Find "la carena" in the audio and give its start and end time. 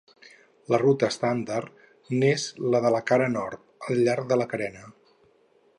4.43-4.93